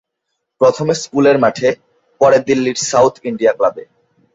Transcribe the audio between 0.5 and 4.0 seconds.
প্রথমে স্কুলের মাঠে, পরে দিল্লির সাউথ ইন্ডিয়া ক্লাবে।